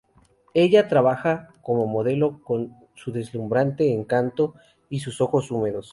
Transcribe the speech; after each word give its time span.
Ella 0.55 0.87
trabaja 0.87 1.49
como 1.61 1.85
modelo 1.85 2.41
con 2.41 2.73
su 2.95 3.11
deslumbrante 3.11 3.93
encanto 3.93 4.55
y 4.89 4.99
sus 5.01 5.21
ojos 5.21 5.51
húmedos. 5.51 5.89